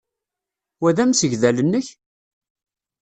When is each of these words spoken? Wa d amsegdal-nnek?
Wa 0.81 0.89
d 0.95 0.97
amsegdal-nnek? 1.03 1.87